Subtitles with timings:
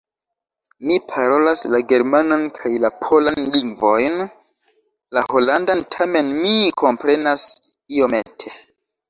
[0.91, 4.17] Mi parolas la germanan kaj la polan lingvojn;
[5.19, 7.47] la holandan tamen mi komprenas
[8.01, 8.59] iomete.